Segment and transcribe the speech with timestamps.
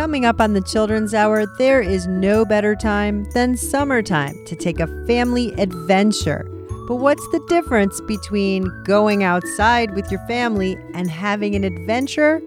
[0.00, 4.80] Coming up on the Children's Hour, there is no better time than summertime to take
[4.80, 6.48] a family adventure.
[6.88, 12.40] But what's the difference between going outside with your family and having an adventure?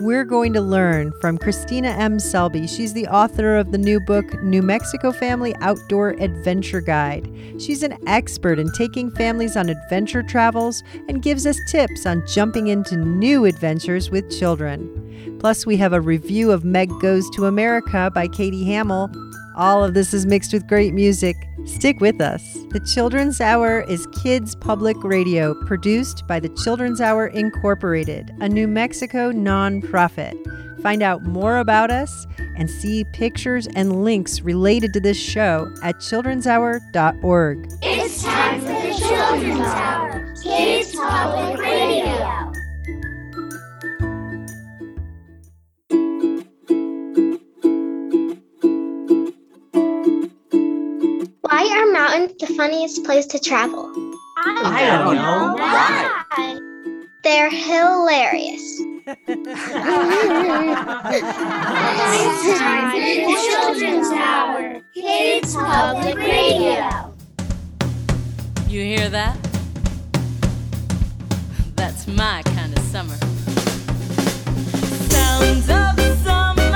[0.00, 2.18] We're going to learn from Christina M.
[2.18, 2.66] Selby.
[2.66, 7.32] She's the author of the new book, New Mexico Family Outdoor Adventure Guide.
[7.58, 12.66] She's an expert in taking families on adventure travels and gives us tips on jumping
[12.66, 15.27] into new adventures with children.
[15.38, 19.10] Plus, we have a review of Meg Goes to America by Katie Hamill.
[19.56, 21.36] All of this is mixed with great music.
[21.64, 22.42] Stick with us.
[22.70, 28.68] The Children's Hour is kids public radio produced by the Children's Hour Incorporated, a New
[28.68, 30.34] Mexico nonprofit.
[30.82, 35.96] Find out more about us and see pictures and links related to this show at
[35.96, 37.72] childrenshour.org.
[37.82, 42.52] It's time for the Children's Hour, Kids Public Radio.
[51.50, 53.90] Why are mountains the funniest place to travel?
[54.36, 55.54] I don't know.
[55.58, 56.60] Why?
[57.22, 58.82] They're hilarious.
[59.26, 59.58] It's
[62.58, 67.14] time for Children's Hour, Kids Public Radio.
[68.68, 69.38] You hear that?
[71.76, 73.16] That's my kind of summer.
[75.08, 76.67] Sounds of summer,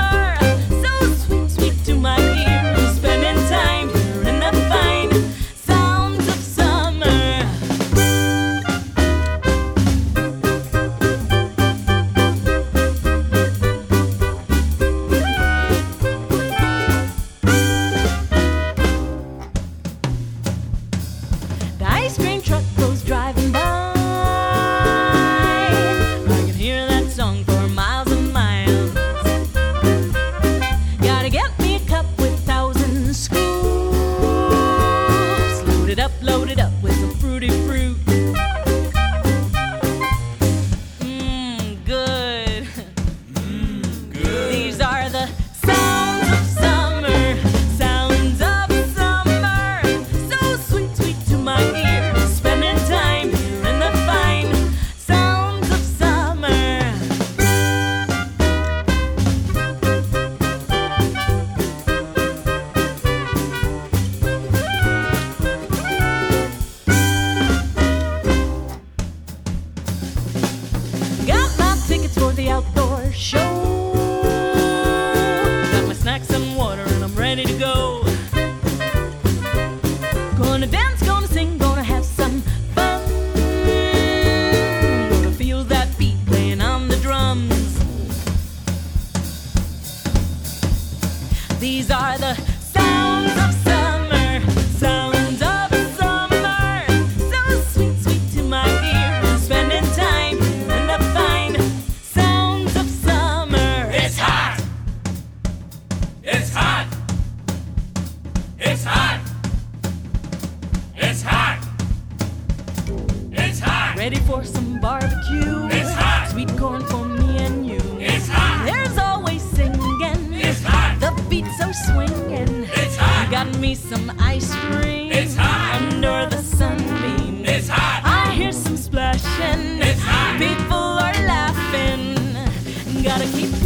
[133.33, 133.62] Gotta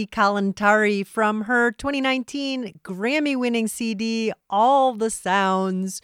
[0.00, 6.00] That's Lucy Kalantari from her 2019 Grammy winning CD, All the Sounds.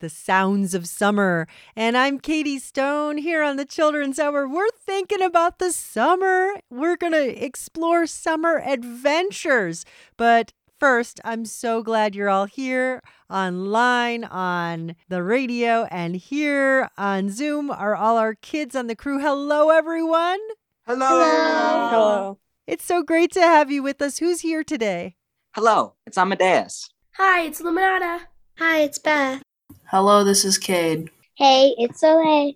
[0.00, 1.46] The Sounds of Summer.
[1.76, 4.48] And I'm Katie Stone here on the Children's Hour.
[4.48, 6.60] We're thinking about the summer.
[6.68, 9.86] We're going to explore summer adventures.
[10.16, 13.00] But first, I'm so glad you're all here
[13.30, 19.20] online, on the radio, and here on Zoom are all our kids on the crew.
[19.20, 20.40] Hello, everyone.
[20.84, 21.08] Hello.
[21.08, 22.38] Hello.
[22.72, 24.16] It's so great to have you with us.
[24.16, 25.16] Who's here today?
[25.54, 25.92] Hello.
[26.06, 26.88] It's Amadeus.
[27.18, 28.20] Hi, it's Luminata.
[28.56, 29.42] Hi, it's Beth.
[29.90, 31.10] Hello, this is Cade.
[31.34, 32.54] Hey, it's Soleil.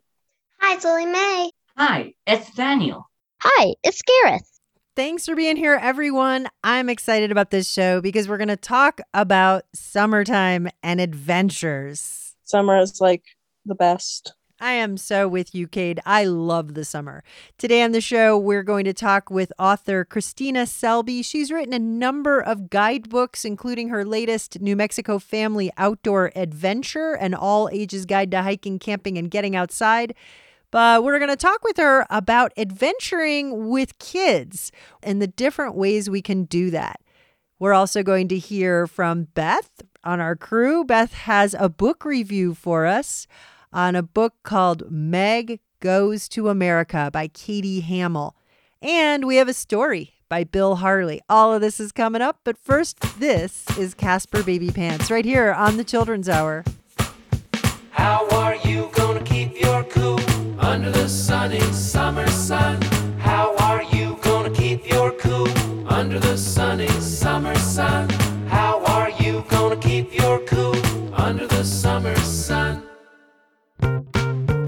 [0.59, 1.51] Hi, it's Lily May.
[1.77, 3.11] Hi, it's Daniel.
[3.43, 4.59] Hi, it's Gareth.
[4.97, 6.49] Thanks for being here, everyone.
[6.65, 12.35] I'm excited about this show because we're going to talk about summertime and adventures.
[12.43, 13.25] Summer is like
[13.67, 14.33] the best.
[14.58, 16.00] I am so with you, Cade.
[16.06, 17.23] I love the summer.
[17.58, 21.20] Today on the show, we're going to talk with author Christina Selby.
[21.20, 27.35] She's written a number of guidebooks, including her latest New Mexico Family Outdoor Adventure, an
[27.35, 30.14] all ages guide to hiking, camping, and getting outside.
[30.70, 34.73] But we're going to talk with her about adventuring with kids
[35.03, 37.03] and the different ways we can do that.
[37.58, 40.82] We're also going to hear from Beth on our crew.
[40.82, 43.26] Beth has a book review for us
[43.73, 48.35] on a book called Meg Goes to America by Katie Hamill.
[48.81, 51.21] And we have a story by Bill Harley.
[51.29, 55.77] All of this is coming up, but first, this is Caspar Babypants right here on
[55.77, 56.65] the Children's Hour.
[57.91, 60.21] How are you gonna keep your cool
[60.61, 62.81] under the sunny summer sun?
[63.19, 65.49] How are you gonna keep your cool
[65.89, 68.16] under the sunny summer sun?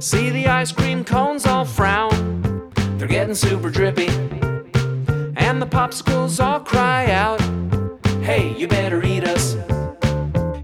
[0.01, 4.07] See the ice cream cones all frown, they're getting super drippy.
[5.37, 7.41] And the popsicles all cry out,
[8.23, 9.55] Hey, you better eat us.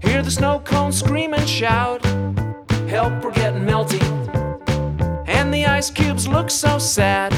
[0.01, 2.05] Hear the snow cones scream and shout,
[2.87, 4.01] Help, we're getting melty.
[5.27, 7.33] And the ice cubes look so sad.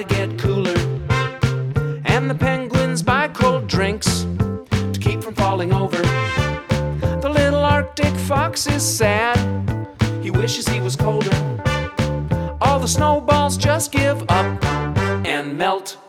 [0.00, 0.78] To get cooler.
[2.06, 4.26] And the penguins buy cold drinks
[4.70, 5.98] to keep from falling over.
[7.20, 9.36] The little Arctic fox is sad,
[10.22, 11.36] he wishes he was colder.
[12.62, 14.64] All the snowballs just give up
[15.26, 15.99] and melt.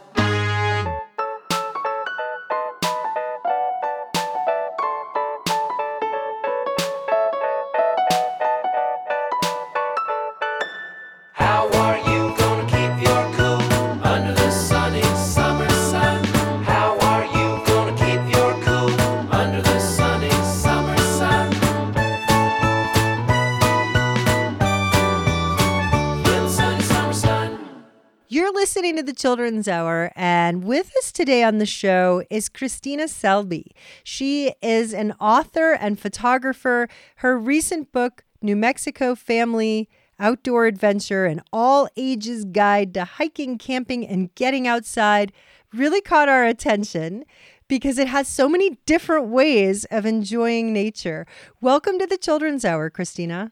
[29.22, 33.68] Children's Hour, and with us today on the show is Christina Selby.
[34.04, 36.90] She is an author and photographer.
[37.18, 39.88] Her recent book, New Mexico Family
[40.18, 45.32] Outdoor Adventure, an all ages guide to hiking, camping, and getting outside,
[45.72, 47.24] really caught our attention
[47.68, 51.28] because it has so many different ways of enjoying nature.
[51.62, 53.52] Welcome to the Children's Hour, Christina.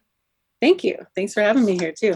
[0.60, 0.98] Thank you.
[1.16, 2.16] Thanks for having me here too.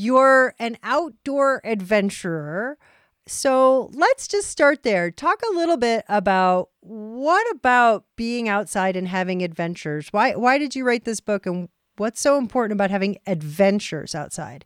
[0.00, 2.78] You're an outdoor adventurer.
[3.26, 5.10] So let's just start there.
[5.10, 10.06] Talk a little bit about what about being outside and having adventures?
[10.12, 14.64] Why why did you write this book and what's so important about having adventures outside?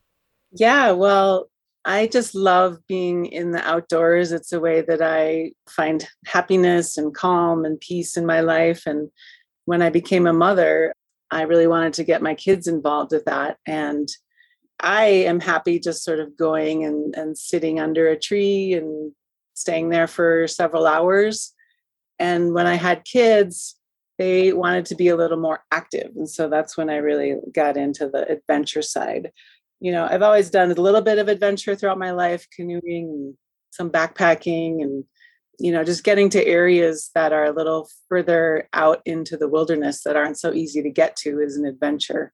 [0.51, 1.49] Yeah, well,
[1.87, 4.33] I just love being in the outdoors.
[4.33, 8.83] It's a way that I find happiness and calm and peace in my life.
[8.85, 9.09] And
[9.65, 10.93] when I became a mother,
[11.31, 13.57] I really wanted to get my kids involved with that.
[13.67, 14.11] And
[14.83, 19.13] I am happy just sort of going and, and sitting under a tree and
[19.55, 21.55] staying there for several hours.
[22.19, 23.77] And when I had kids,
[24.19, 26.11] they wanted to be a little more active.
[26.17, 29.31] And so that's when I really got into the adventure side.
[29.81, 33.35] You know, I've always done a little bit of adventure throughout my life, canoeing and
[33.71, 35.05] some backpacking and
[35.59, 40.03] you know, just getting to areas that are a little further out into the wilderness
[40.03, 42.33] that aren't so easy to get to is an adventure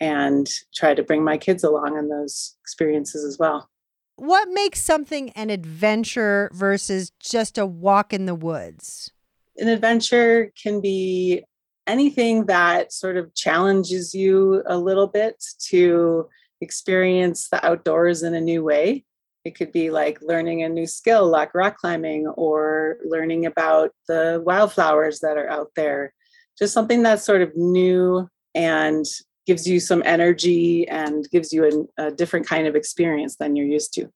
[0.00, 3.68] and try to bring my kids along in those experiences as well.
[4.16, 9.10] What makes something an adventure versus just a walk in the woods?
[9.58, 11.44] An adventure can be
[11.86, 16.28] anything that sort of challenges you a little bit to
[16.60, 19.04] experience the outdoors in a new way.
[19.44, 24.42] It could be like learning a new skill, like rock climbing, or learning about the
[24.44, 26.12] wildflowers that are out there.
[26.58, 29.04] Just something that's sort of new and
[29.46, 33.66] gives you some energy and gives you a, a different kind of experience than you're
[33.66, 34.08] used to.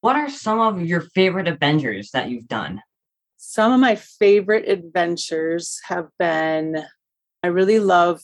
[0.00, 2.82] What are some of your favorite adventures that you've done?
[3.36, 6.84] Some of my favorite adventures have been
[7.44, 8.22] I really love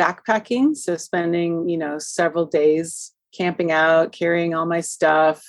[0.00, 5.42] backpacking, so spending, you know, several days camping out, carrying all my stuff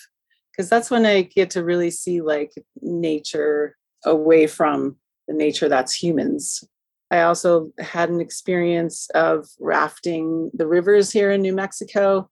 [0.58, 2.52] because that's when I get to really see like
[2.82, 6.64] nature away from the nature that's humans.
[7.10, 12.30] I also had an experience of rafting the rivers here in New Mexico.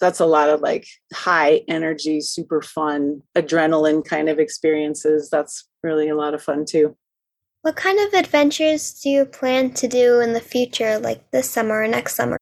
[0.00, 5.28] That's a lot of like high energy, super fun, adrenaline kind of experiences.
[5.30, 6.96] That's really a lot of fun too.
[7.62, 11.82] What kind of adventures do you plan to do in the future, like this summer
[11.82, 12.38] or next summer?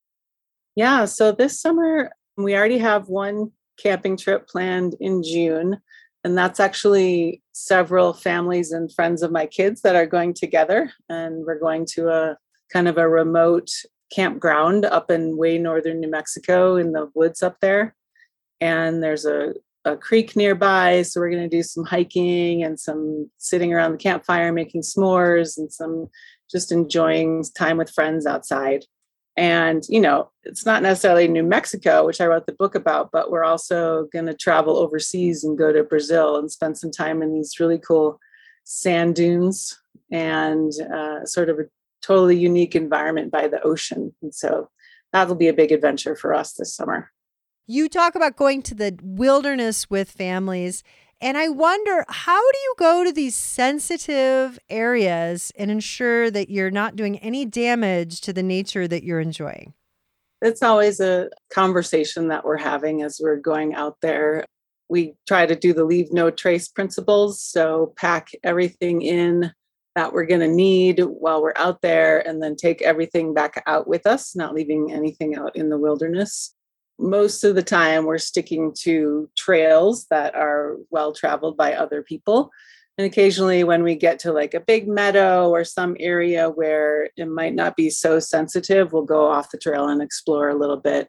[0.77, 5.79] Yeah, so this summer we already have one camping trip planned in June.
[6.23, 10.93] And that's actually several families and friends of my kids that are going together.
[11.09, 12.37] And we're going to a
[12.73, 13.71] kind of a remote
[14.13, 17.95] campground up in way northern New Mexico in the woods up there.
[18.61, 21.03] And there's a, a creek nearby.
[21.03, 25.57] So we're going to do some hiking and some sitting around the campfire making s'mores
[25.57, 26.09] and some
[26.51, 28.85] just enjoying time with friends outside.
[29.37, 33.31] And, you know, it's not necessarily New Mexico, which I wrote the book about, but
[33.31, 37.33] we're also going to travel overseas and go to Brazil and spend some time in
[37.33, 38.19] these really cool
[38.65, 41.65] sand dunes and uh, sort of a
[42.03, 44.15] totally unique environment by the ocean.
[44.21, 44.69] And so
[45.13, 47.11] that'll be a big adventure for us this summer.
[47.67, 50.83] You talk about going to the wilderness with families.
[51.23, 56.71] And I wonder, how do you go to these sensitive areas and ensure that you're
[56.71, 59.75] not doing any damage to the nature that you're enjoying?
[60.41, 64.47] It's always a conversation that we're having as we're going out there.
[64.89, 67.43] We try to do the leave no trace principles.
[67.43, 69.53] So, pack everything in
[69.97, 73.87] that we're going to need while we're out there and then take everything back out
[73.87, 76.55] with us, not leaving anything out in the wilderness
[77.01, 82.51] most of the time we're sticking to trails that are well traveled by other people.
[82.99, 87.29] And occasionally when we get to like a big meadow or some area where it
[87.29, 91.09] might not be so sensitive we'll go off the trail and explore a little bit.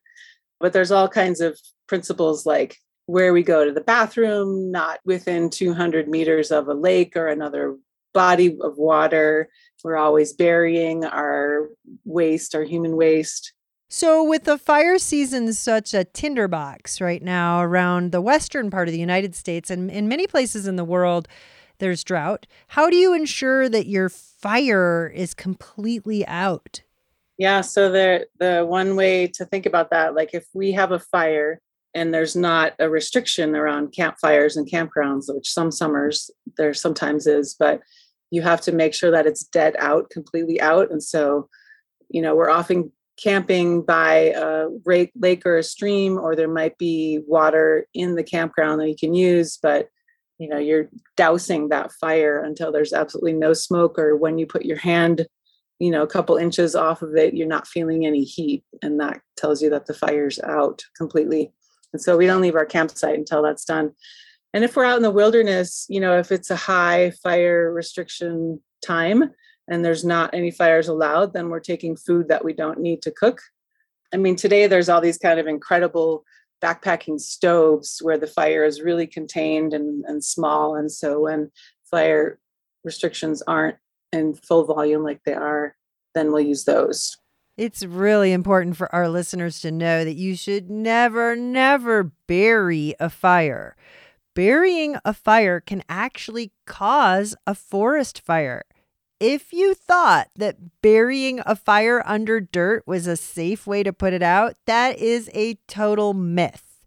[0.60, 5.50] But there's all kinds of principles like where we go to the bathroom not within
[5.50, 7.76] 200 meters of a lake or another
[8.14, 9.50] body of water.
[9.84, 11.70] We're always burying our
[12.06, 13.52] waste our human waste
[13.94, 18.94] so, with the fire season such a tinderbox right now around the western part of
[18.94, 21.28] the United States and in many places in the world,
[21.80, 22.48] there's drought.
[22.68, 26.84] How do you ensure that your fire is completely out?
[27.38, 31.00] Yeah, so the the one way to think about that, like if we have a
[31.00, 31.60] fire
[31.94, 37.58] and there's not a restriction around campfires and campgrounds, which some summers there sometimes is,
[37.60, 37.82] but
[38.30, 40.90] you have to make sure that it's dead out, completely out.
[40.92, 41.50] And so,
[42.08, 47.20] you know, we're often camping by a lake or a stream, or there might be
[47.28, 49.90] water in the campground that you can use, but
[50.40, 54.66] you know you're dousing that fire until there's absolutely no smoke, or when you put
[54.66, 55.28] your hand,
[55.80, 59.22] you know, a couple inches off of it, you're not feeling any heat, and that
[59.38, 61.52] tells you that the fire's out completely.
[61.94, 63.92] And so we don't leave our campsite until that's done.
[64.54, 68.62] And if we're out in the wilderness, you know, if it's a high fire restriction
[68.86, 69.32] time,
[69.68, 73.12] and there's not any fires allowed, then we're taking food that we don't need to
[73.12, 73.42] cook.
[74.14, 76.24] I mean, today there's all these kind of incredible
[76.62, 80.76] backpacking stoves where the fire is really contained and, and small.
[80.76, 81.52] And so when
[81.90, 82.40] fire
[82.84, 83.78] restrictions aren't
[84.12, 85.76] in full volume like they are,
[86.14, 87.18] then we'll use those.
[87.58, 93.10] It's really important for our listeners to know that you should never, never bury a
[93.10, 93.76] fire.
[94.34, 98.64] Burying a fire can actually cause a forest fire
[99.22, 104.14] if you thought that burying a fire under dirt was a safe way to put
[104.14, 106.84] it out, that is a total myth.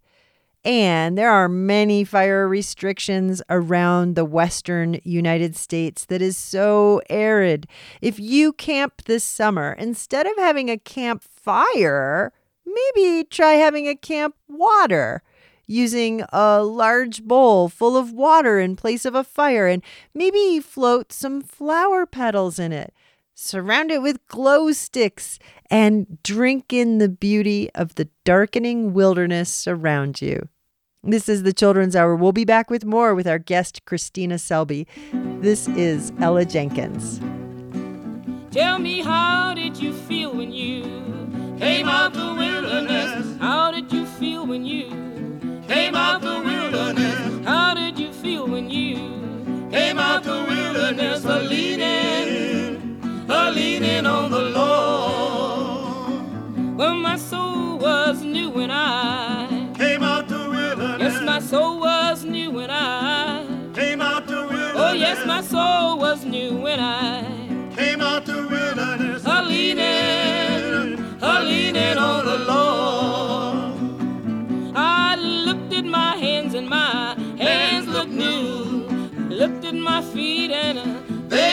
[0.65, 7.69] And there are many fire restrictions around the western United States that is so arid.
[8.03, 12.33] If you camp this summer, instead of having a campfire,
[12.67, 15.23] maybe try having a camp water
[15.67, 19.83] using a large bowl full of water in place of a fire and
[20.15, 22.93] maybe float some flower petals in it.
[23.35, 30.23] Surround it with glow sticks and drink in the beauty of the darkening wilderness around
[30.23, 30.49] you.
[31.03, 32.17] This is the Children's Hour.
[32.17, 34.87] We'll be back with more with our guest, Christina Selby.
[35.13, 37.21] This is Ella Jenkins.
[38.51, 40.85] Tell me, how did you feel when you
[41.59, 43.37] came out the wilderness?
[43.39, 45.14] How did you feel when you
[45.75, 47.45] came out the wilderness.
[47.45, 48.97] How did you feel when you
[49.73, 51.25] came out the wilderness?
[51.25, 52.14] A leaning,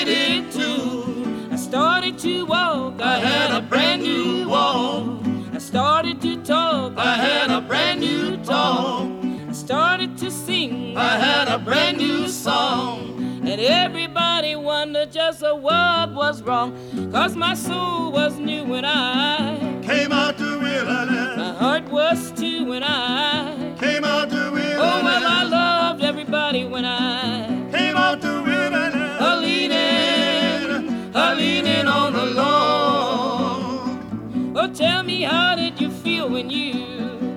[0.07, 1.49] 82.
[1.51, 5.21] I started to walk, I had a brand new walk.
[5.53, 9.09] I started to talk, I had a brand new talk.
[9.47, 13.17] I started to sing, I had a brand new song.
[13.43, 16.71] And everybody wondered just what was wrong.
[17.11, 21.37] Cause my soul was new when I came out to wilderness.
[21.37, 24.77] My heart was too when I came out to wilderness.
[24.79, 27.50] Oh, well, I loved everybody when I
[36.21, 36.73] feel when you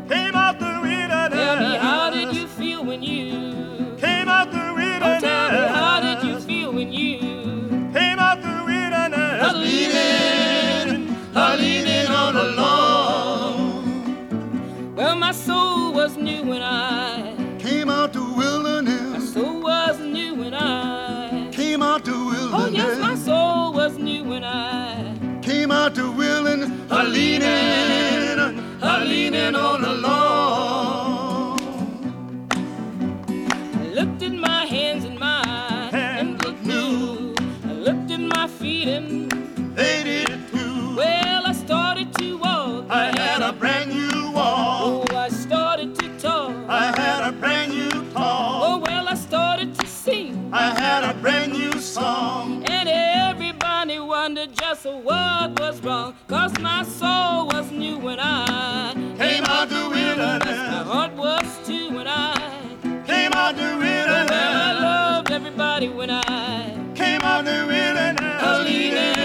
[0.08, 1.32] came out the wilderness?
[1.32, 5.22] Tell me, how did you feel when you came out the wilderness?
[5.22, 7.18] Oh, tell me, how did you feel when you
[7.94, 9.42] came out the wilderness?
[9.42, 13.86] A leaning, a leaning on the Lord.
[14.96, 19.12] Well, my soul was new when I came out the wilderness.
[19.12, 22.52] My soul was new when I came out the wilderness.
[22.54, 26.70] Oh, yes, my soul was new when I came out the wilderness.
[26.90, 28.13] A leaning,
[29.14, 31.60] leaning on the Lord.
[33.82, 35.46] I looked at my hands and my
[35.92, 37.32] hands and looked new.
[37.70, 39.30] I looked at my feet and
[39.76, 40.23] they did
[65.88, 68.42] when I came out the wilderness.
[68.42, 69.18] A leaning,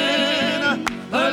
[1.12, 1.32] a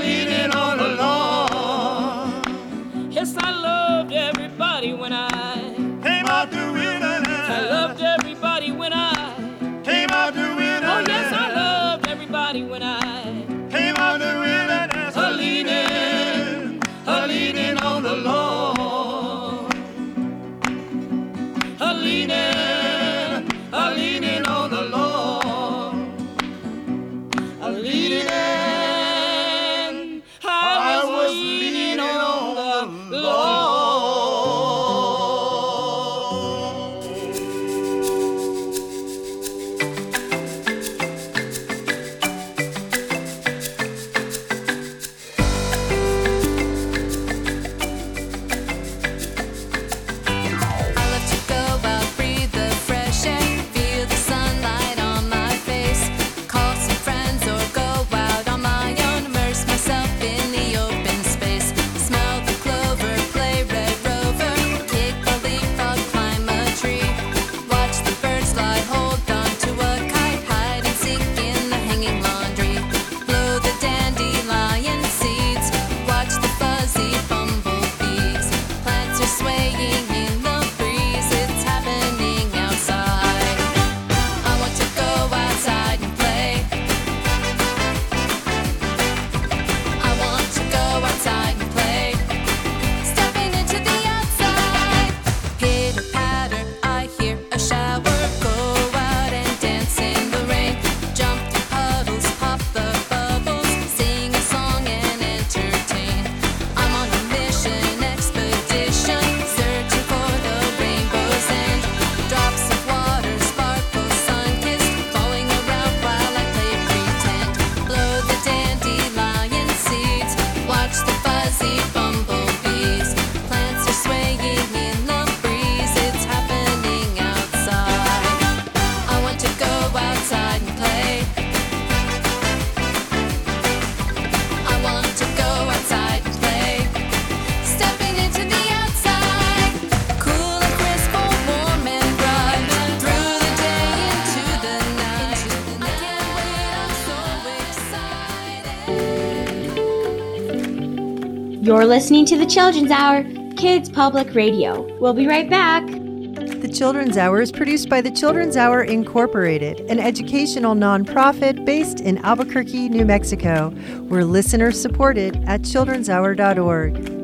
[151.87, 153.25] listening to the Children's Hour,
[153.57, 154.83] Kids Public Radio.
[154.99, 155.87] We'll be right back.
[155.87, 162.19] The Children's Hour is produced by the Children's Hour Incorporated, an educational nonprofit based in
[162.19, 163.73] Albuquerque, New Mexico.
[164.03, 167.16] We're listener supported at children'shour.org.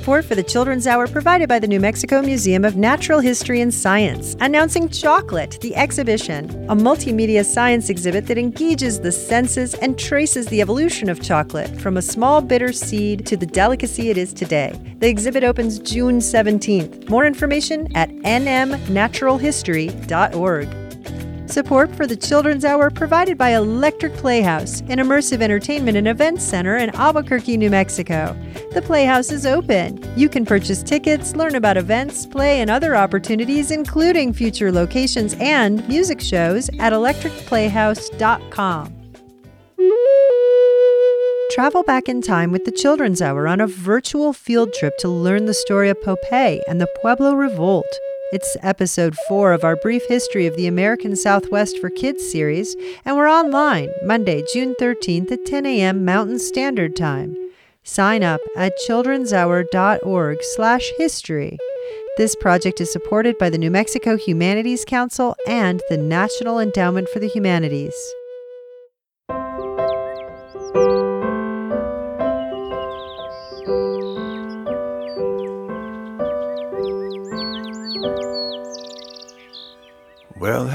[0.00, 3.70] Support for the Children's Hour provided by the New Mexico Museum of Natural History and
[3.72, 10.46] Science, announcing Chocolate, the exhibition, a multimedia science exhibit that engages the senses and traces
[10.46, 14.72] the evolution of chocolate from a small bitter seed to the delicacy it is today.
[15.00, 17.10] The exhibit opens June 17th.
[17.10, 20.79] More information at nmnaturalhistory.org.
[21.50, 26.76] Support for the Children's Hour provided by Electric Playhouse, an immersive entertainment and events center
[26.76, 28.36] in Albuquerque, New Mexico.
[28.72, 30.00] The Playhouse is open.
[30.16, 35.86] You can purchase tickets, learn about events, play, and other opportunities, including future locations and
[35.88, 38.94] music shows, at electricplayhouse.com.
[41.50, 45.46] Travel back in time with the Children's Hour on a virtual field trip to learn
[45.46, 47.88] the story of Po'pay and the Pueblo Revolt.
[48.32, 53.16] It's episode four of our brief history of the American Southwest for Kids series, and
[53.16, 56.04] we're online Monday, June 13th at 10 a.m.
[56.04, 57.36] Mountain Standard Time.
[57.82, 61.58] Sign up at childrenshour.org slash history.
[62.18, 67.18] This project is supported by the New Mexico Humanities Council and the National Endowment for
[67.18, 67.96] the Humanities.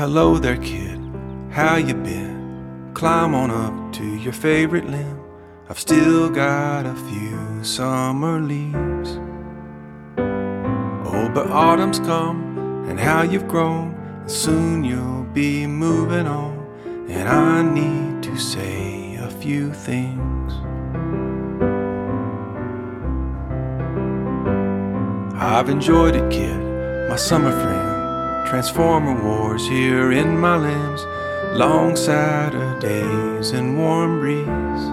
[0.05, 0.99] Hello there, kid.
[1.49, 2.91] How you been?
[2.93, 5.19] Climb on up to your favorite limb.
[5.67, 9.17] I've still got a few summer leaves.
[11.09, 13.95] Oh, but autumn's come, and how you've grown.
[14.21, 16.53] And soon you'll be moving on.
[17.09, 20.53] And I need to say a few things.
[25.33, 26.59] I've enjoyed it, kid,
[27.09, 27.74] my summer friend.
[28.55, 31.03] Transformer wars here in my limbs.
[31.59, 34.85] Long Saturdays and warm breeze.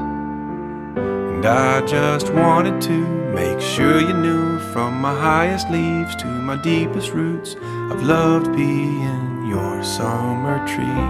[0.97, 6.57] And I just wanted to make sure you knew from my highest leaves to my
[6.57, 7.55] deepest roots,
[7.89, 11.05] I've loved being your summer tree.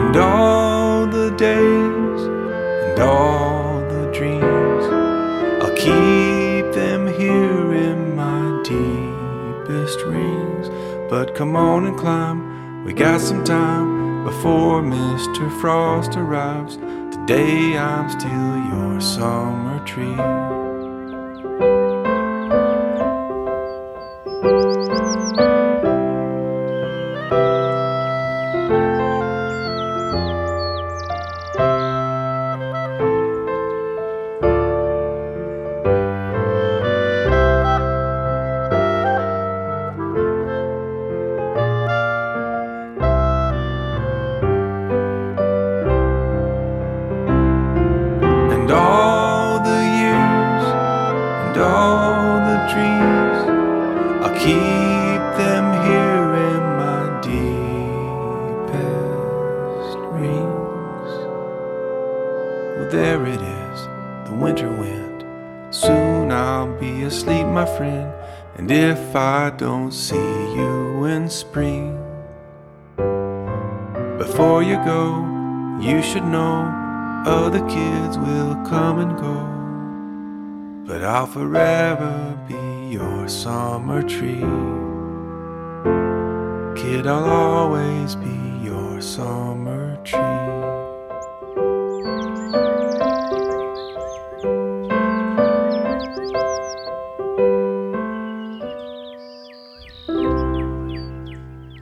[0.00, 2.20] And all the days
[2.86, 4.63] and all the dreams,
[11.08, 15.60] But come on and climb, we got some time before Mr.
[15.60, 16.76] Frost arrives.
[17.14, 20.53] Today I'm still your summer tree.
[81.34, 84.38] Forever be your summer tree.
[86.80, 90.20] Kid, I'll always be your summer tree.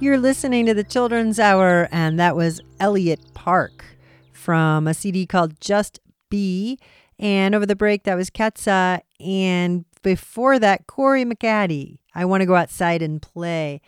[0.00, 3.84] You're listening to the Children's Hour, and that was Elliot Park
[4.32, 6.78] from a CD called Just Be.
[7.18, 9.00] And over the break, that was Ketsa.
[9.20, 11.98] And before that, Corey McAddy.
[12.14, 13.80] I want to go outside and play.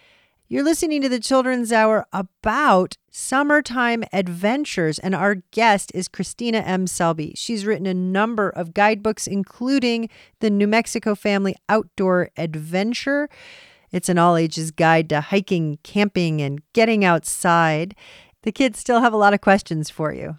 [0.47, 6.87] You're listening to the Children's Hour about summertime adventures, and our guest is Christina M.
[6.87, 7.33] Selby.
[7.35, 10.11] She's written a number of guidebooks, including
[10.41, 13.29] the New Mexico Family Outdoor Adventure.
[13.91, 17.95] It's an all ages guide to hiking, camping, and getting outside.
[18.43, 20.39] The kids still have a lot of questions for you.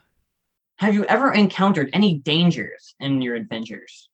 [0.78, 4.10] Have you ever encountered any dangers in your adventures?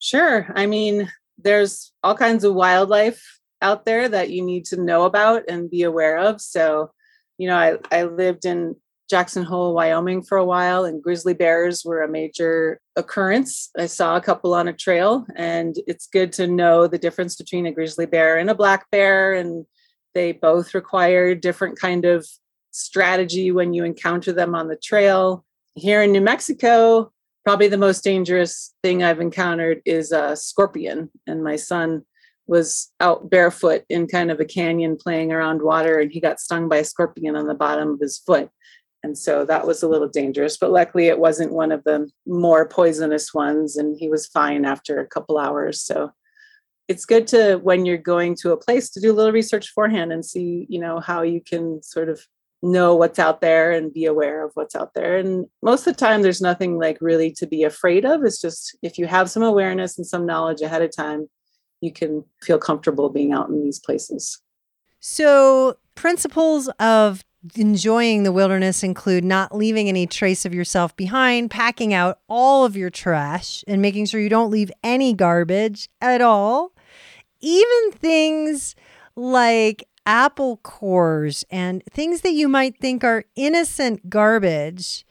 [0.00, 0.50] Sure.
[0.54, 5.44] I mean, there's all kinds of wildlife out there that you need to know about
[5.48, 6.40] and be aware of.
[6.40, 6.90] So,
[7.38, 8.76] you know, I, I lived in
[9.08, 13.70] Jackson Hole, Wyoming for a while, and grizzly bears were a major occurrence.
[13.78, 17.66] I saw a couple on a trail, and it's good to know the difference between
[17.66, 19.34] a grizzly bear and a black bear.
[19.34, 19.66] And
[20.14, 22.26] they both require different kind of
[22.74, 25.44] strategy when you encounter them on the trail.
[25.74, 27.12] Here in New Mexico,
[27.44, 31.10] probably the most dangerous thing I've encountered is a scorpion.
[31.26, 32.04] And my son
[32.46, 36.68] was out barefoot in kind of a canyon playing around water, and he got stung
[36.68, 38.50] by a scorpion on the bottom of his foot.
[39.02, 42.66] And so that was a little dangerous, but luckily it wasn't one of the more
[42.66, 45.80] poisonous ones, and he was fine after a couple hours.
[45.80, 46.10] So
[46.88, 50.12] it's good to when you're going to a place to do a little research beforehand
[50.12, 52.20] and see you know how you can sort of
[52.64, 55.16] know what's out there and be aware of what's out there.
[55.16, 58.24] And most of the time there's nothing like really to be afraid of.
[58.24, 61.28] It's just if you have some awareness and some knowledge ahead of time
[61.84, 64.40] you can feel comfortable being out in these places.
[65.00, 67.22] So, principles of
[67.56, 72.74] enjoying the wilderness include not leaving any trace of yourself behind, packing out all of
[72.76, 76.72] your trash, and making sure you don't leave any garbage at all.
[77.40, 78.74] Even things
[79.14, 85.04] like apple cores and things that you might think are innocent garbage.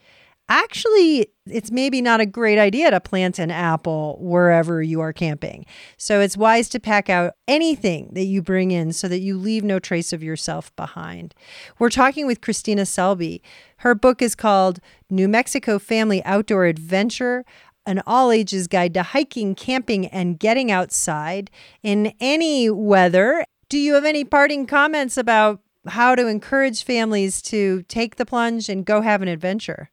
[0.46, 5.64] Actually, it's maybe not a great idea to plant an apple wherever you are camping.
[5.96, 9.64] So it's wise to pack out anything that you bring in so that you leave
[9.64, 11.34] no trace of yourself behind.
[11.78, 13.42] We're talking with Christina Selby.
[13.78, 17.44] Her book is called New Mexico Family Outdoor Adventure
[17.86, 21.50] an all ages guide to hiking, camping, and getting outside
[21.82, 23.44] in any weather.
[23.68, 28.68] Do you have any parting comments about how to encourage families to take the plunge
[28.68, 29.90] and go have an adventure?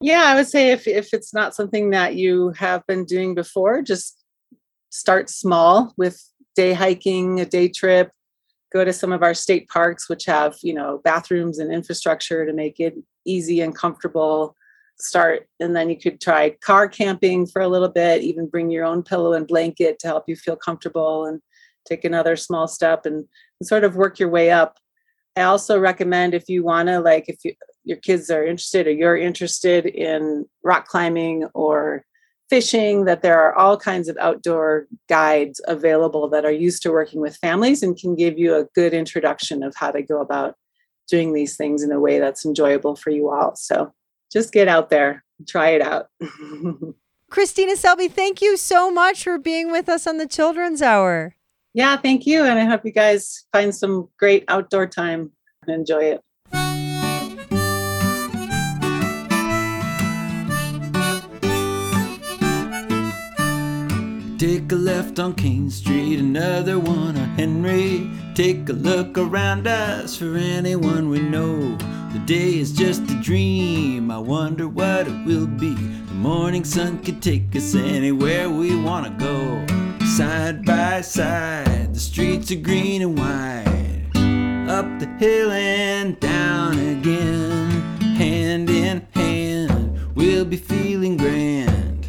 [0.00, 3.82] Yeah, I would say if if it's not something that you have been doing before,
[3.82, 4.24] just
[4.88, 6.22] start small with
[6.56, 8.10] day hiking, a day trip.
[8.72, 12.52] Go to some of our state parks, which have you know bathrooms and infrastructure to
[12.52, 12.94] make it
[13.26, 14.56] easy and comfortable.
[14.98, 18.22] Start, and then you could try car camping for a little bit.
[18.22, 21.42] Even bring your own pillow and blanket to help you feel comfortable, and
[21.86, 23.26] take another small step and,
[23.60, 24.78] and sort of work your way up.
[25.36, 28.92] I also recommend if you want to, like, if you, your kids are interested or
[28.92, 32.04] you're interested in rock climbing or
[32.48, 37.20] fishing, that there are all kinds of outdoor guides available that are used to working
[37.20, 40.56] with families and can give you a good introduction of how to go about
[41.08, 43.54] doing these things in a way that's enjoyable for you all.
[43.56, 43.92] So
[44.32, 46.08] just get out there, try it out.
[47.30, 51.36] Christina Selby, thank you so much for being with us on the Children's Hour.
[51.72, 52.44] Yeah, thank you.
[52.44, 55.30] And I hope you guys find some great outdoor time
[55.66, 56.20] and enjoy it.
[64.40, 68.10] Take a left on King Street, another one on Henry.
[68.34, 71.76] Take a look around us for anyone we know.
[72.14, 75.74] The day is just a dream, I wonder what it will be.
[75.74, 79.89] The morning sun could take us anywhere we wanna go.
[80.16, 84.10] Side by side, the streets are green and wide.
[84.68, 87.70] Up the hill and down again,
[88.16, 92.06] hand in hand, we'll be feeling grand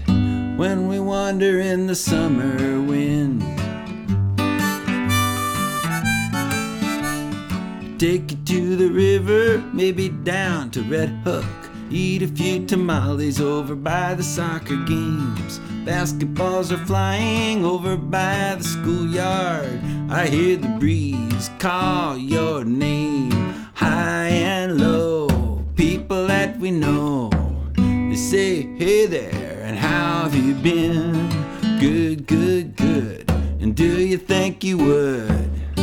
[0.57, 3.41] when we wander in the summer wind.
[7.99, 11.60] Take you to the river, maybe down to Red Hook.
[11.93, 15.59] Eat a few tamales over by the soccer games.
[15.83, 19.81] Basketballs are flying over by the schoolyard.
[20.09, 23.31] I hear the breeze call your name,
[23.73, 25.65] high and low.
[25.75, 27.29] People that we know,
[27.75, 31.29] they say, Hey there, and how have you been?
[31.81, 33.29] Good, good, good.
[33.59, 35.77] And do you think you would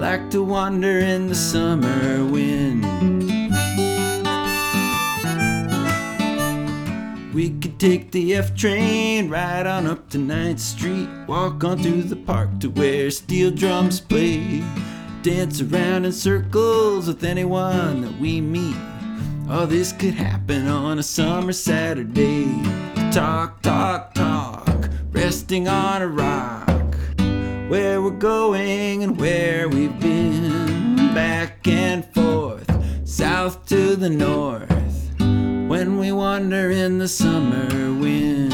[0.00, 3.41] like to wander in the summer wind?
[7.32, 11.08] We could take the F train right on up to 9th Street.
[11.26, 14.62] Walk on through the park to where steel drums play.
[15.22, 18.76] Dance around in circles with anyone that we meet.
[19.48, 22.62] All this could happen on a summer Saturday.
[23.10, 26.94] Talk, talk, talk, resting on a rock.
[27.70, 31.14] Where we're going and where we've been.
[31.14, 32.70] Back and forth,
[33.08, 34.81] south to the north
[35.72, 38.52] when we wander in the summer wind.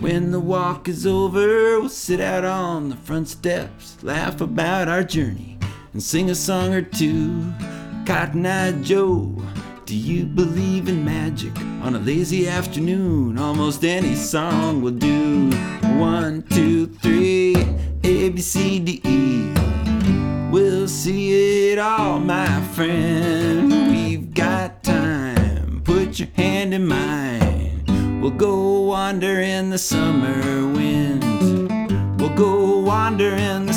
[0.00, 5.04] When the walk is over, we'll sit out on the front steps, laugh about our
[5.04, 5.58] journey,
[5.92, 7.52] and sing a song or two.
[8.06, 9.36] Cotton Eye Joe,
[9.84, 11.54] do you believe in magic?
[11.82, 15.50] On a lazy afternoon, almost any song will do.
[15.98, 17.54] One, two, three.
[20.50, 23.70] We'll see it all, my friend.
[23.90, 25.82] We've got time.
[25.84, 28.20] Put your hand in mine.
[28.20, 31.22] We'll go wander in the summer wind.
[32.18, 33.71] We'll go wander in the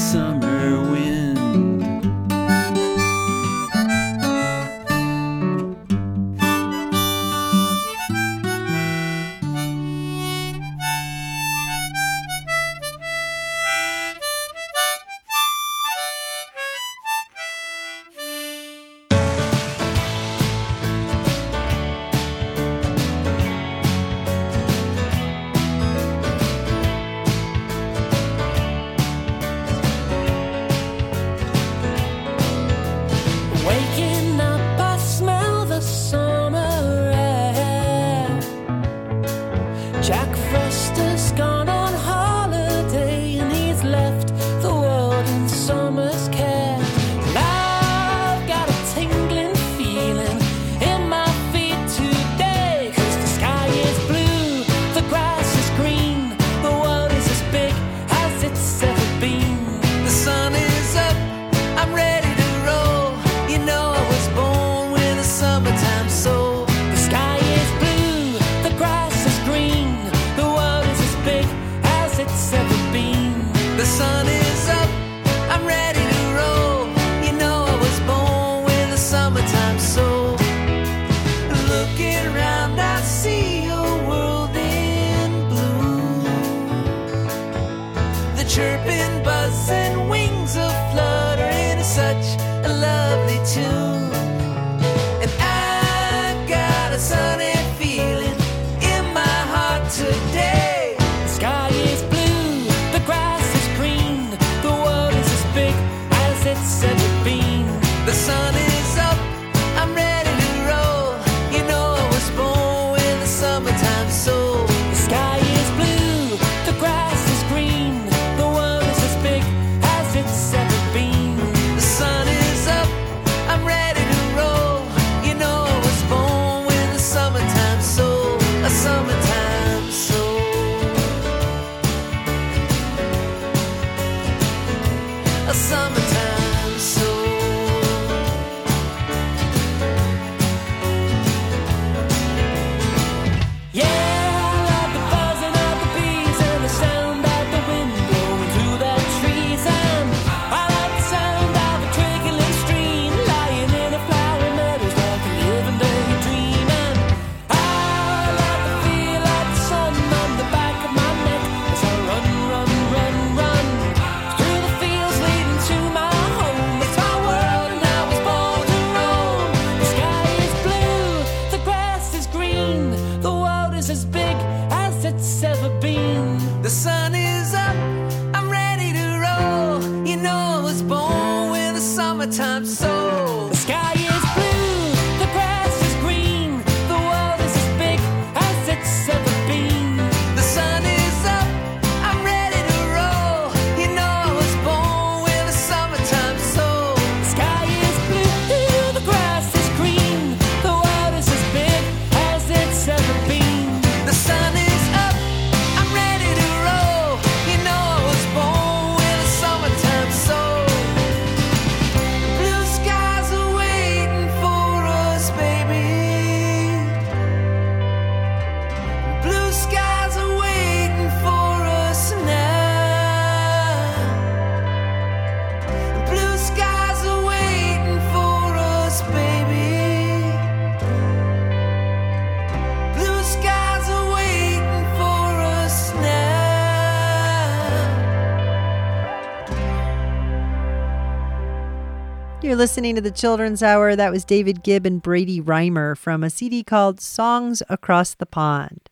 [242.66, 243.96] listening to the Children's Hour.
[243.96, 248.90] That was David Gibb and Brady Rymer from a CD called Songs Across the Pond.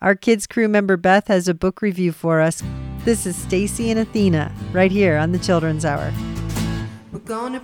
[0.00, 2.62] Our kids crew member Beth has a book review for us.
[3.04, 6.12] This is Stacy and Athena right here on the Children's Hour.
[7.10, 7.58] We're gonna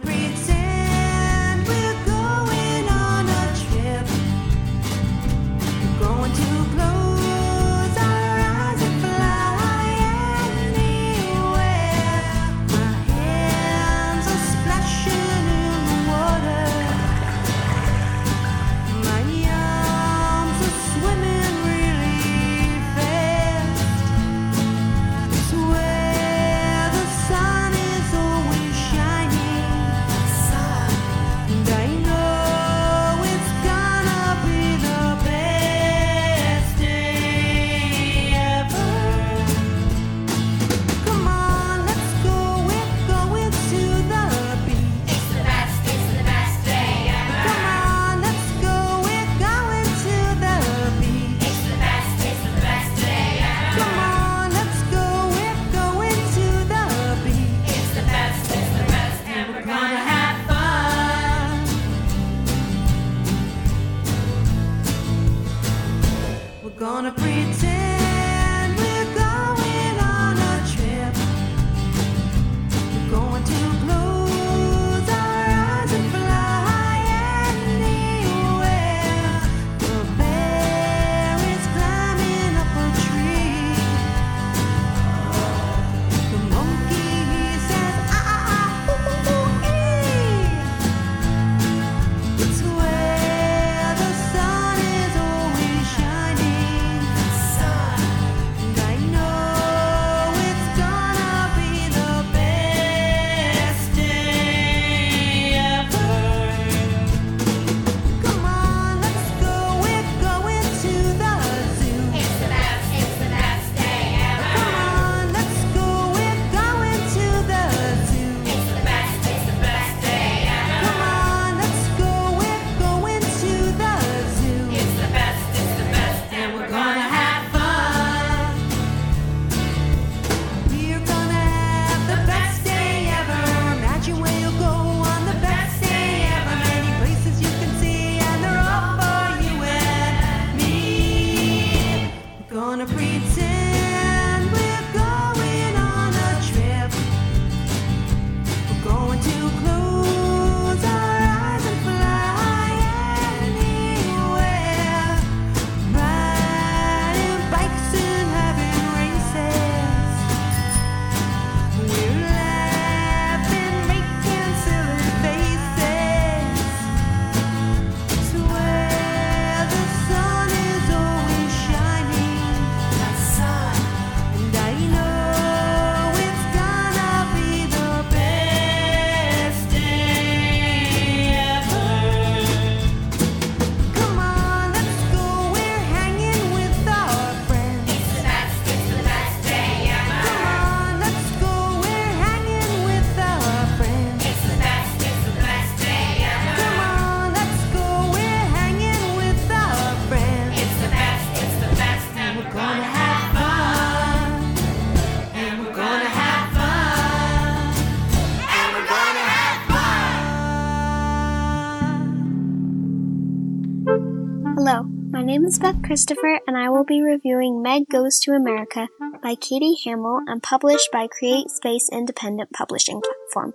[215.89, 218.89] Christopher, and I will be reviewing Meg Goes to America
[219.23, 223.55] by Katie Hamill and published by Create Space Independent Publishing Platform.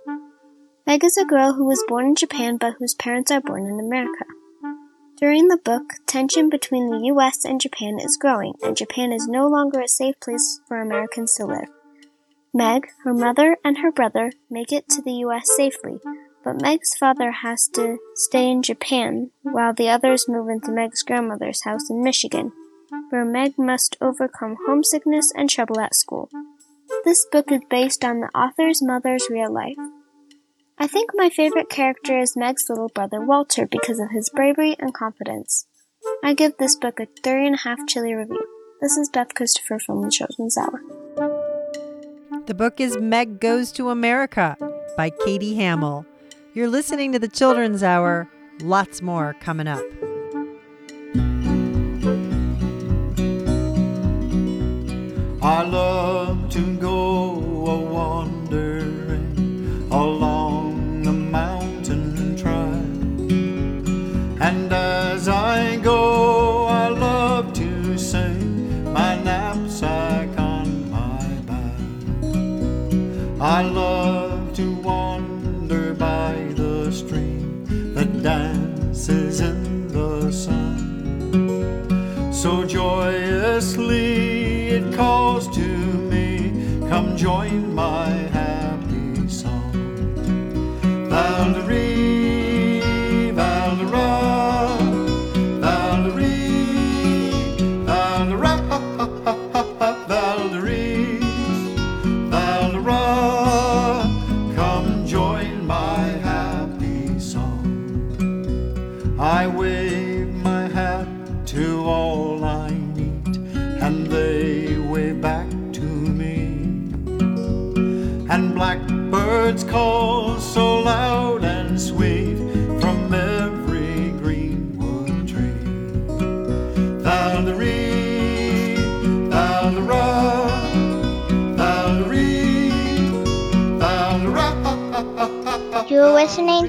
[0.84, 3.78] Meg is a girl who was born in Japan but whose parents are born in
[3.78, 4.24] America.
[5.16, 9.46] During the book, tension between the US and Japan is growing, and Japan is no
[9.46, 11.68] longer a safe place for Americans to live.
[12.52, 16.00] Meg, her mother, and her brother make it to the US safely,
[16.44, 21.64] but Meg's father has to stay in Japan while the others move into Meg's grandmother's
[21.64, 22.52] house in Michigan,
[23.10, 26.28] where Meg must overcome homesickness and trouble at school.
[27.04, 29.78] This book is based on the author's mother's real life.
[30.78, 34.92] I think my favorite character is Meg's little brother Walter because of his bravery and
[34.92, 35.66] confidence.
[36.22, 38.44] I give this book a three and a half chili review.
[38.82, 40.82] This is Beth Christopher from the Children's Hour.
[42.46, 44.58] The book is Meg Goes to America
[44.96, 46.04] by Katie Hamill.
[46.56, 48.28] You're listening to the Children's Hour.
[48.60, 49.84] Lots more coming up.
[55.42, 56.43] I love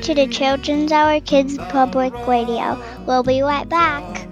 [0.05, 2.79] to the Children's Hour Kids Public Radio.
[3.07, 4.27] We'll be right back.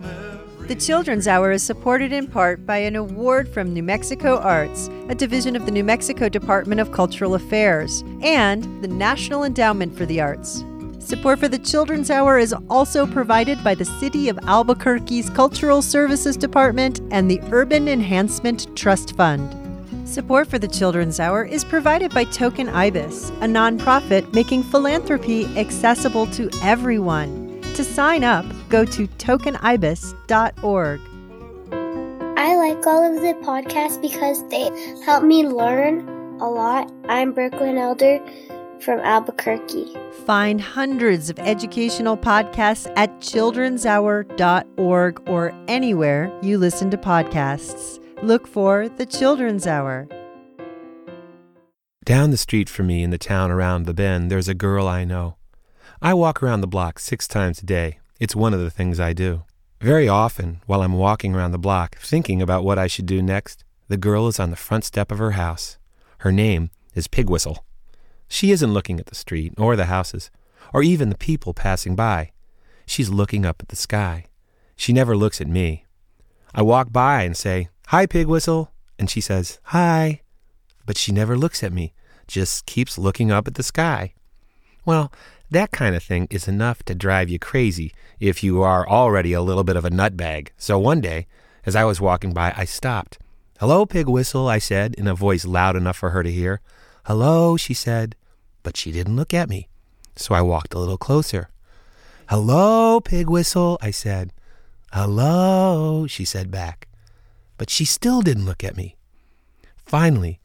[0.68, 5.16] The Children's Hour is supported in part by an award from New Mexico Arts, a
[5.16, 10.22] division of the New Mexico Department of Cultural Affairs, and the National Endowment for the
[10.22, 10.64] Arts.
[11.00, 16.38] Support for the Children's Hour is also provided by the City of Albuquerque's Cultural Services
[16.38, 19.63] Department and the Urban Enhancement Trust Fund.
[20.14, 26.28] Support for the Children's Hour is provided by Token Ibis, a nonprofit making philanthropy accessible
[26.28, 27.60] to everyone.
[27.74, 31.02] To sign up, go to tokenibis.org.
[32.38, 34.70] I like all of the podcasts because they
[35.04, 36.08] help me learn
[36.40, 36.92] a lot.
[37.10, 38.20] I'm Brooklyn Elder
[38.82, 39.98] from Albuquerque.
[40.28, 48.03] Find hundreds of educational podcasts at childrenshour.org or anywhere you listen to podcasts.
[48.22, 50.08] Look for The Children's Hour.
[52.06, 55.04] Down the street from me in the town around the bend, there's a girl I
[55.04, 55.36] know.
[56.02, 58.00] I walk around the block six times a day.
[58.20, 59.44] It's one of the things I do.
[59.82, 63.66] Very often, while I'm walking around the block, thinking about what I should do next,
[63.90, 65.78] the girl is on the front step of her house.
[66.20, 67.66] Her name is Pig Whistle.
[68.30, 70.32] She isn't looking at the street, or the houses,
[70.74, 72.32] or even the people passing by.
[72.86, 74.26] She's looking up at the sky.
[74.76, 75.86] She never looks at me.
[76.56, 78.72] I walk by and say, Hi, Pig Whistle.
[78.98, 80.22] And she says, Hi.
[80.86, 81.94] But she never looks at me,
[82.28, 84.14] just keeps looking up at the sky.
[84.86, 85.12] Well,
[85.50, 89.42] that kind of thing is enough to drive you crazy if you are already a
[89.42, 90.50] little bit of a nutbag.
[90.58, 91.28] So one day,
[91.66, 93.20] as I was walking by, I stopped.
[93.60, 96.60] Hello, Pig Whistle, I said in a voice loud enough for her to hear.
[97.06, 98.16] Hello, she said,
[98.64, 99.70] but she didn't look at me.
[100.16, 101.50] So I walked a little closer.
[102.30, 104.34] Hello, Pig Whistle, I said.
[104.92, 106.88] Hello, she said back.
[107.58, 108.96] But she still didn't look at me.
[109.76, 110.40] Finally,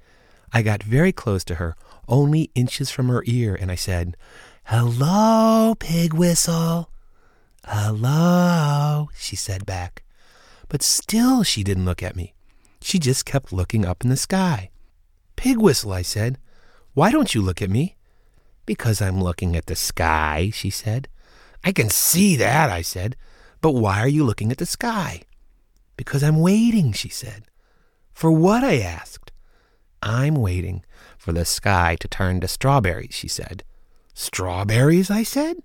[0.53, 4.17] I got very close to her, only inches from her ear, and I said,
[4.65, 6.91] Hello, Pig Whistle.
[7.65, 10.03] Hello, she said back.
[10.69, 12.35] But still she didn't look at me.
[12.81, 14.71] She just kept looking up in the sky.
[15.37, 16.39] Pig Whistle, I said,
[16.99, 17.95] why don't you look at me?
[18.67, 21.07] Because I'm looking at the sky, she said.
[21.63, 23.15] I can see that, I said.
[23.61, 25.23] But why are you looking at the sky?
[25.99, 27.42] Because I'm waiting, she said.
[28.14, 28.64] For what?
[28.64, 29.32] I asked.
[30.01, 30.84] I'm waiting
[31.18, 33.64] for the sky to turn to strawberries, she said.
[34.14, 35.57] Strawberries, I said.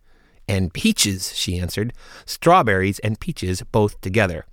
[0.47, 1.93] And peaches, she answered.
[2.25, 4.45] Strawberries and peaches both together.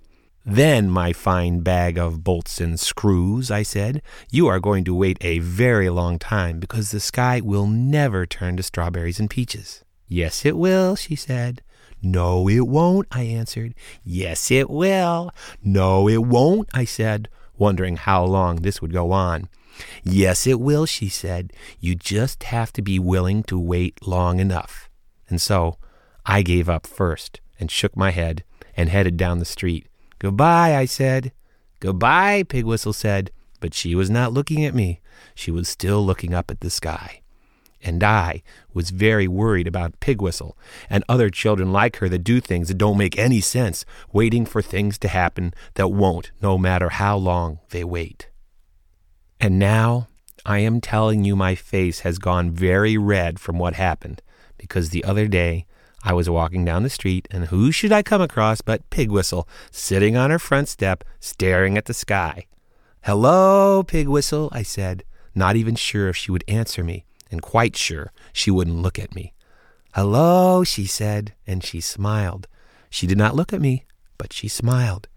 [0.45, 5.17] Then, my fine bag of bolts and screws, I said, you are going to wait
[5.21, 9.83] a very long time because the sky will never turn to strawberries and peaches.
[10.07, 11.63] Yes, it will, she said.
[12.01, 13.75] No, it won't, I answered.
[14.03, 15.31] Yes, it will.
[15.63, 19.49] No, it won't, I said, wondering how long this would go on.
[20.03, 21.53] Yes, it will, she said.
[21.79, 24.89] You just have to be willing to wait long enough.
[25.29, 25.77] And so
[26.25, 28.43] I gave up first and shook my head
[28.75, 29.87] and headed down the street.
[30.19, 31.31] Goodbye, I said.
[31.79, 35.01] Goodbye, Pig Whistle said, but she was not looking at me.
[35.35, 37.20] She was still looking up at the sky.
[37.83, 40.57] And I was very worried about Pig Whistle
[40.89, 44.61] and other children like her that do things that don't make any sense, waiting for
[44.61, 48.29] things to happen that won't, no matter how long they wait.
[49.39, 50.07] And now
[50.45, 54.21] I am telling you my face has gone very red from what happened,
[54.57, 55.65] because the other day
[56.03, 59.47] I was walking down the street, and who should I come across but Pig Whistle
[59.71, 62.45] sitting on her front step, staring at the sky.
[63.03, 65.03] Hello, Pig Whistle, I said,
[65.33, 69.15] not even sure if she would answer me, and quite sure she wouldn't look at
[69.15, 69.33] me.
[69.93, 72.47] Hello, she said, and she smiled.
[72.89, 73.85] She did not look at me,
[74.17, 75.07] but she smiled.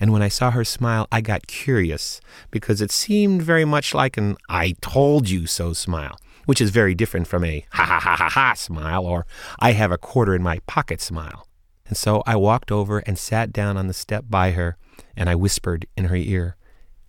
[0.00, 4.16] And when I saw her smile, I got curious because it seemed very much like
[4.16, 8.16] an I told you so smile, which is very different from a ha ha ha
[8.16, 9.26] ha ha smile or
[9.58, 11.46] I have a quarter in my pocket smile.
[11.86, 14.76] And so I walked over and sat down on the step by her
[15.16, 16.56] and I whispered in her ear,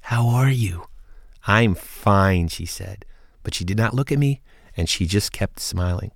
[0.02, 0.86] How are you?
[1.46, 3.06] I'm fine, she said,
[3.44, 4.42] but she did not look at me
[4.76, 6.12] and she just kept smiling.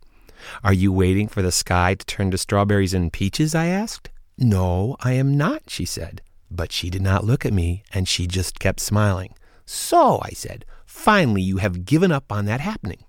[0.63, 3.53] Are you waiting for the sky to turn to strawberries and peaches?
[3.53, 4.09] I asked.
[4.37, 6.21] No, I am not, she said.
[6.49, 9.33] But she did not look at me, and she just kept smiling.
[9.65, 13.03] So, I said, finally you have given up on that happening.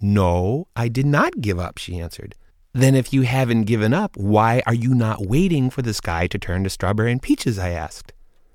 [0.00, 2.34] No, I did not give up, she answered.
[2.72, 6.38] Then, if you haven't given up, why are you not waiting for the sky to
[6.38, 7.58] turn to strawberry and peaches?
[7.58, 8.12] I asked.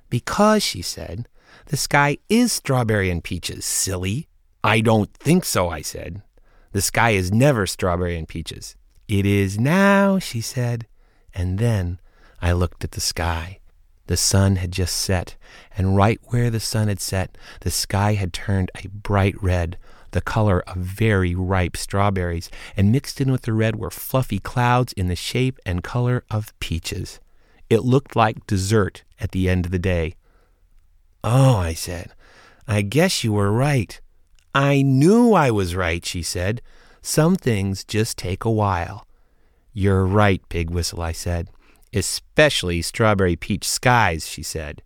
[0.10, 1.28] Because, she said,
[1.68, 4.30] the sky is strawberry and peaches, silly.
[4.64, 6.22] I don't think so, I said.
[6.72, 8.76] The sky is never strawberry and peaches.
[9.08, 10.88] It is now, she said.
[11.34, 12.00] And then
[12.42, 13.60] I looked at the sky.
[14.08, 15.36] The sun had just set,
[15.78, 19.78] and right where the sun had set, the sky had turned a bright red,
[20.12, 24.94] the color of very ripe strawberries, and mixed in with the red were fluffy clouds
[24.94, 27.20] in the shape and color of peaches.
[27.70, 30.16] It looked like dessert at the end of the day.
[31.24, 32.12] Oh, I said,
[32.68, 34.00] I guess you were right.
[34.54, 36.62] I knew I was right, she said.
[37.02, 39.08] Some things just take a while.
[39.74, 41.50] You're right, Pig Whistle, I said.
[41.92, 44.84] Especially strawberry peach skies, she said.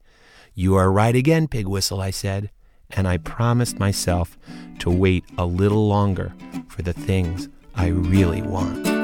[0.54, 2.50] You are right again, Pig Whistle, I said,
[2.92, 4.38] and I promised myself
[4.80, 6.34] to wait a little longer
[6.70, 8.97] for the things I really want.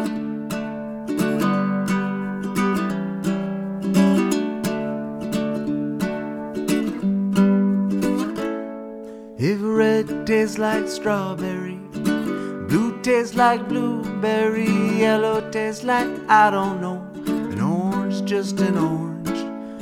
[10.26, 18.24] Tastes like strawberry, blue tastes like blueberry, yellow tastes like I don't know, an orange
[18.24, 19.30] just an orange.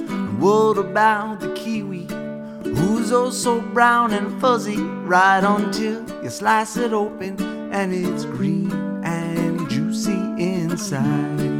[0.09, 2.07] And what about the kiwi,
[2.63, 7.39] who's oh so brown and fuzzy, right until you slice it open
[7.71, 8.71] and it's green
[9.03, 11.50] and juicy inside.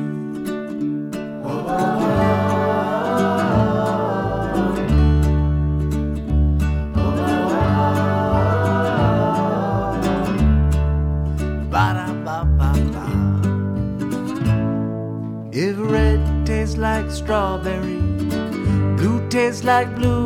[19.64, 20.21] Like blueberry,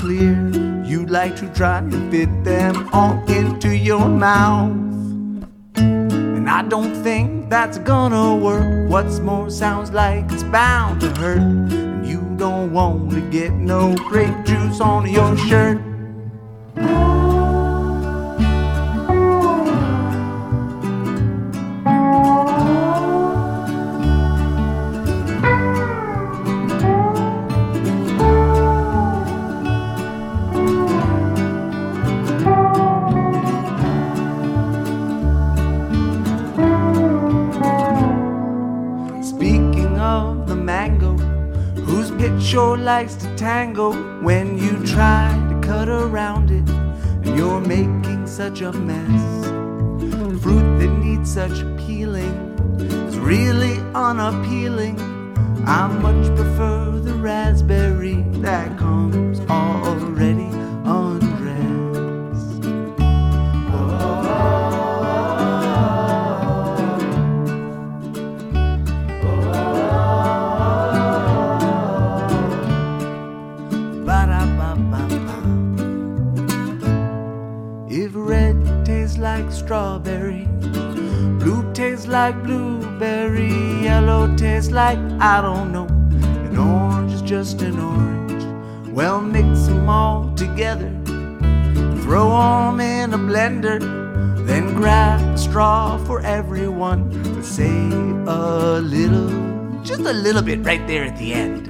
[0.00, 0.84] Unclear.
[0.84, 4.70] You'd like to try and fit them all into your mouth.
[5.74, 8.88] And I don't think that's gonna work.
[8.88, 11.38] What's more, sounds like it's bound to hurt.
[11.38, 15.77] And you don't want to get no grape juice on your shirt.
[48.88, 50.42] Mess.
[50.42, 52.34] Fruit that needs such peeling
[52.80, 54.96] is really unappealing.
[55.66, 60.57] I much prefer the raspberry that comes already
[79.68, 80.48] strawberry,
[81.40, 83.52] blue tastes like blueberry,
[83.82, 85.86] yellow tastes like I don't know,
[86.46, 88.88] and orange is just an orange.
[88.88, 90.90] Well, mix them all together,
[92.00, 93.78] throw them in a blender,
[94.46, 99.28] then grab a straw for everyone, but save a little,
[99.82, 101.68] just a little bit right there at the end.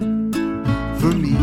[1.01, 1.35] For me.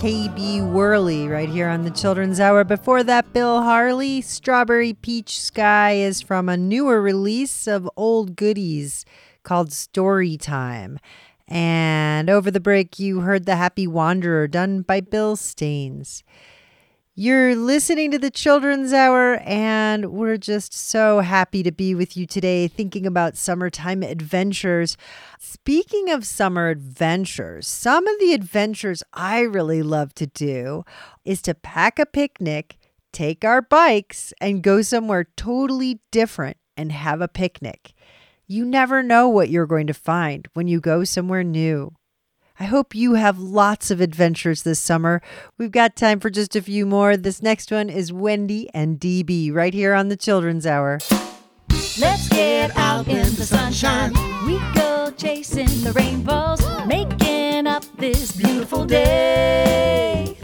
[0.00, 2.64] KB Worley right here on the Children's Hour.
[2.64, 9.04] Before that, Bill Harley, Strawberry Peach Sky is from a newer release of old goodies
[9.42, 10.98] called Story Time.
[11.46, 16.24] And over the break, you heard The Happy Wanderer done by Bill Staines.
[17.22, 22.24] You're listening to the Children's Hour, and we're just so happy to be with you
[22.24, 24.96] today thinking about summertime adventures.
[25.38, 30.84] Speaking of summer adventures, some of the adventures I really love to do
[31.26, 32.78] is to pack a picnic,
[33.12, 37.92] take our bikes, and go somewhere totally different and have a picnic.
[38.46, 41.92] You never know what you're going to find when you go somewhere new.
[42.60, 45.22] I hope you have lots of adventures this summer.
[45.56, 47.16] We've got time for just a few more.
[47.16, 50.98] This next one is Wendy and DB right here on the Children's Hour.
[51.98, 54.12] Let's get out in the sunshine.
[54.44, 60.36] We go chasing the rainbows, making up this beautiful day.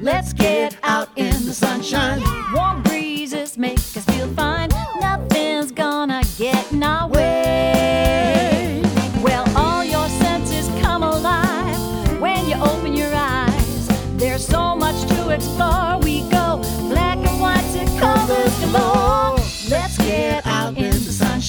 [0.00, 2.20] Let's get out in the sunshine.
[2.52, 4.70] Warm breezes make us feel fine.
[5.00, 7.49] Nothing's gonna get in our way.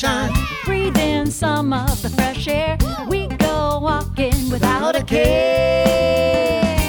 [0.02, 0.48] Sunshine.
[0.66, 2.78] Breathe in some of the fresh air.
[3.08, 6.80] We go walking without a care.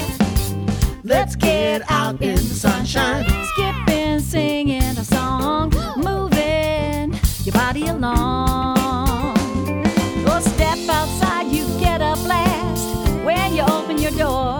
[1.03, 3.25] Let's get out in the sunshine.
[3.53, 9.35] Skipping, singing a song, moving your body along.
[10.25, 12.87] Go step outside, you get a blast
[13.23, 14.59] when you open your door.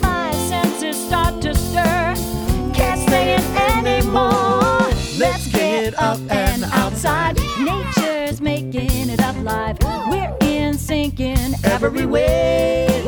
[0.00, 2.14] Five senses start to stir,
[2.74, 4.90] can't stay in anymore.
[5.16, 7.43] Let's get up and outside.
[7.64, 9.78] Nature's making it up live.
[10.10, 13.02] We're in sync in every way.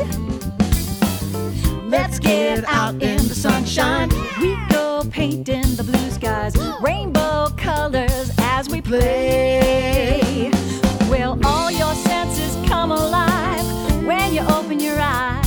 [1.83, 4.09] Let's get out in the sunshine.
[4.41, 10.51] We go painting the blue skies, rainbow colors as we play.
[11.09, 15.46] Well, all your senses come alive when you open your eyes.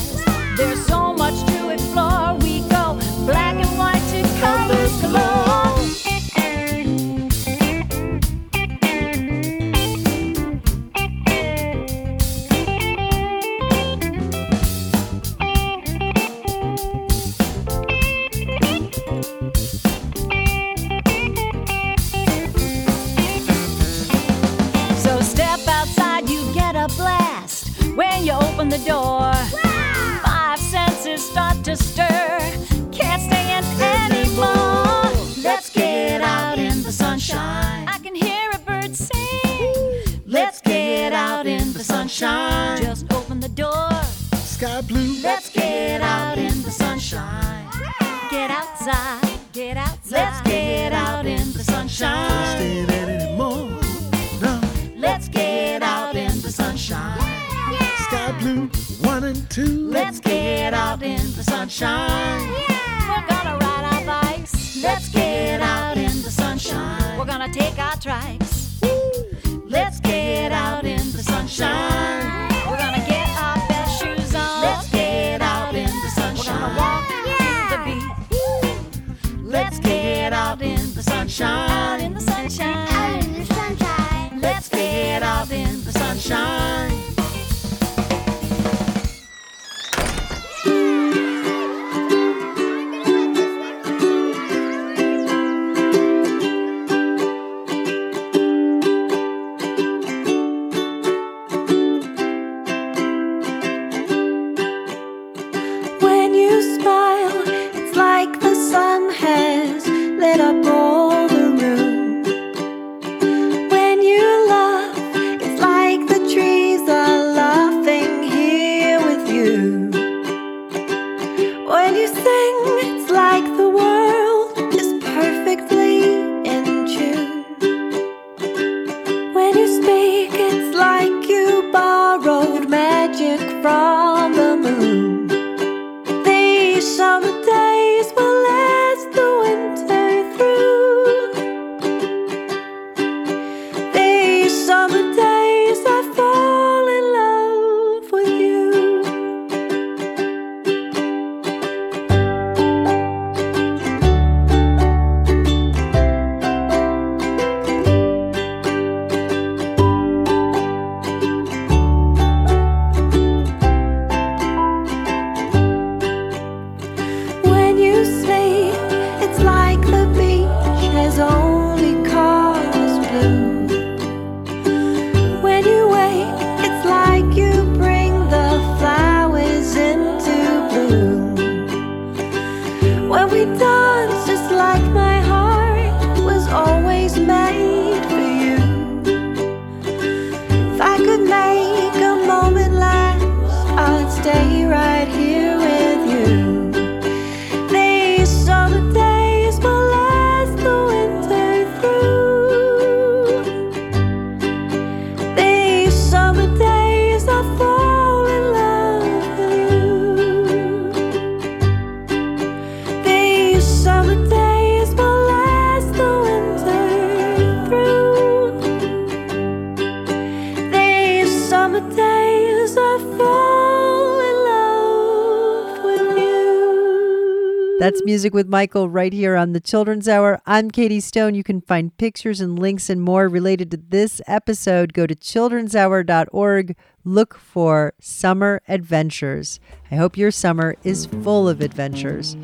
[228.31, 230.41] Music with Michael right here on the Children's Hour.
[230.47, 231.35] I'm Katie Stone.
[231.35, 234.93] You can find pictures and links and more related to this episode.
[234.93, 236.76] Go to children'shour.org.
[237.03, 239.59] Look for Summer Adventures.
[239.91, 242.37] I hope your summer is full of adventures.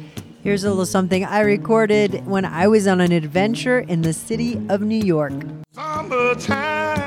[0.42, 4.60] Here's a little something I recorded when I was on an adventure in the city
[4.68, 5.34] of New York.
[5.72, 7.06] Summertime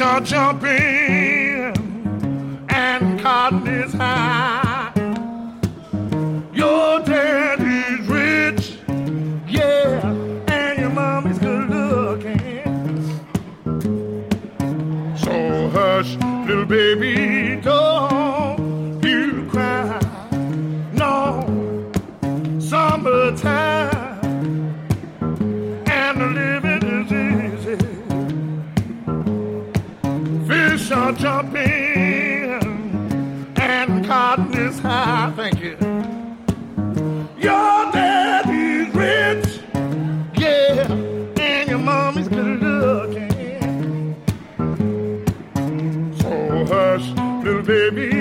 [0.00, 1.37] are jumping
[3.18, 4.92] cotton is high.
[6.52, 8.78] Your daddy's rich,
[9.48, 10.10] yeah,
[10.48, 12.62] and your mommy's good looking.
[15.16, 16.16] So hush,
[16.46, 19.98] little baby, don't you cry.
[20.92, 21.44] No,
[22.60, 23.98] summertime.
[31.18, 31.87] jumping
[34.18, 35.32] cotton high.
[35.36, 35.76] Thank you.
[37.46, 39.60] Your daddy's rich,
[40.34, 40.90] yeah,
[41.48, 44.16] and your mommy's good looking.
[46.20, 47.06] So hush,
[47.44, 48.17] little baby.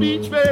[0.00, 0.49] beach, baby.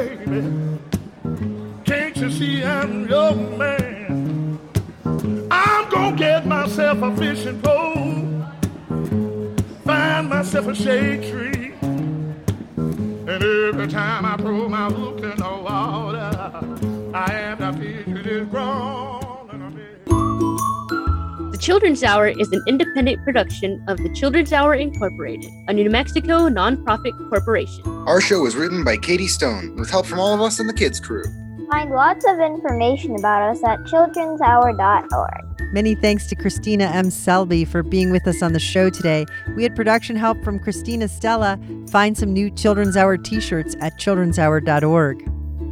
[21.99, 27.11] Children's Hour is an independent production of the Children's Hour Incorporated, a New Mexico nonprofit
[27.29, 27.83] corporation.
[28.07, 30.73] Our show was written by Katie Stone with help from all of us in the
[30.73, 31.25] kids crew.
[31.69, 35.73] Find lots of information about us at childrenshour.org.
[35.73, 37.09] Many thanks to Christina M.
[37.11, 39.25] Selby for being with us on the show today.
[39.57, 41.59] We had production help from Christina Stella.
[41.89, 45.27] Find some new Children's Hour t shirts at childrenshour.org.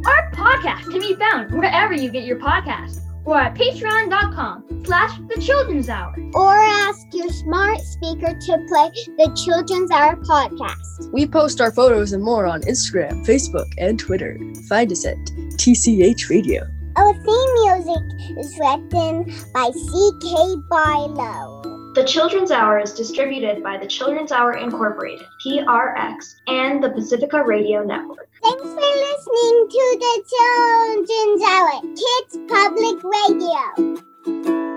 [0.06, 5.40] Our podcast can be found wherever you get your podcasts or at patreon.com slash the
[5.40, 6.14] children's hour.
[6.32, 11.12] Or ask your smart speaker to play the Children's Hour podcast.
[11.12, 14.38] We post our photos and more on Instagram, Facebook, and Twitter.
[14.68, 15.18] Find us at
[15.58, 16.66] TCH Radio.
[16.96, 20.56] Our theme music is written by C.K.
[20.70, 21.92] Barlow.
[21.94, 27.84] The Children's Hour is distributed by the Children's Hour Incorporated, PRX, and the Pacifica Radio
[27.84, 28.27] Network.
[28.42, 34.67] Thanks for listening to the Children's Hour, Kids Public Radio.